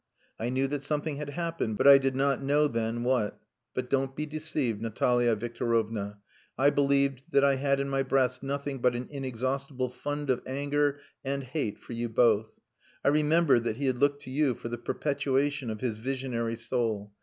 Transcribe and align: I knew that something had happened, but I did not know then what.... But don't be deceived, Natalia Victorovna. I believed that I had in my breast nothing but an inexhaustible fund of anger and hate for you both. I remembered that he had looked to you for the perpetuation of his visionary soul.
I 0.39 0.49
knew 0.49 0.67
that 0.69 0.81
something 0.81 1.17
had 1.17 1.29
happened, 1.29 1.77
but 1.77 1.85
I 1.85 1.99
did 1.99 2.15
not 2.15 2.41
know 2.41 2.67
then 2.67 3.03
what.... 3.03 3.39
But 3.75 3.87
don't 3.87 4.15
be 4.15 4.25
deceived, 4.25 4.81
Natalia 4.81 5.35
Victorovna. 5.35 6.17
I 6.57 6.71
believed 6.71 7.31
that 7.33 7.43
I 7.43 7.57
had 7.57 7.79
in 7.79 7.87
my 7.87 8.01
breast 8.01 8.41
nothing 8.41 8.79
but 8.79 8.95
an 8.95 9.07
inexhaustible 9.11 9.91
fund 9.91 10.31
of 10.31 10.41
anger 10.47 10.97
and 11.23 11.43
hate 11.43 11.77
for 11.77 11.93
you 11.93 12.09
both. 12.09 12.49
I 13.05 13.09
remembered 13.09 13.63
that 13.65 13.77
he 13.77 13.85
had 13.85 13.99
looked 13.99 14.23
to 14.23 14.31
you 14.31 14.55
for 14.55 14.69
the 14.69 14.79
perpetuation 14.79 15.69
of 15.69 15.81
his 15.81 15.97
visionary 15.97 16.55
soul. 16.55 17.13